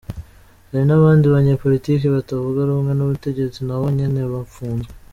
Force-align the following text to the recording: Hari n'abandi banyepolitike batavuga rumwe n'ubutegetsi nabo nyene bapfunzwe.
Hari 0.69 0.83
n'abandi 0.87 1.25
banyepolitike 1.35 2.07
batavuga 2.15 2.59
rumwe 2.69 2.91
n'ubutegetsi 2.95 3.59
nabo 3.63 3.85
nyene 3.97 4.21
bapfunzwe. 4.33 4.91